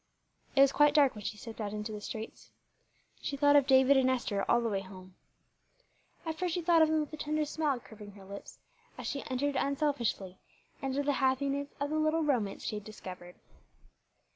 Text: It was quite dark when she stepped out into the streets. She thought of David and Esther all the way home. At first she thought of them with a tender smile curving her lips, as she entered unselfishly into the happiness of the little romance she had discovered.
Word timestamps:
It 0.55 0.61
was 0.61 0.71
quite 0.71 0.95
dark 0.95 1.13
when 1.13 1.23
she 1.23 1.37
stepped 1.37 1.61
out 1.61 1.73
into 1.73 1.91
the 1.91 2.01
streets. 2.01 2.49
She 3.21 3.37
thought 3.37 3.55
of 3.55 3.67
David 3.67 3.97
and 3.97 4.09
Esther 4.09 4.43
all 4.49 4.59
the 4.59 4.67
way 4.67 4.79
home. 4.81 5.13
At 6.25 6.39
first 6.39 6.55
she 6.55 6.61
thought 6.63 6.81
of 6.81 6.87
them 6.87 7.01
with 7.01 7.13
a 7.13 7.17
tender 7.17 7.45
smile 7.45 7.79
curving 7.79 8.13
her 8.13 8.25
lips, 8.25 8.57
as 8.97 9.05
she 9.05 9.21
entered 9.29 9.55
unselfishly 9.55 10.39
into 10.81 11.03
the 11.03 11.13
happiness 11.21 11.67
of 11.79 11.91
the 11.91 11.99
little 11.99 12.23
romance 12.23 12.63
she 12.63 12.77
had 12.77 12.83
discovered. 12.83 13.35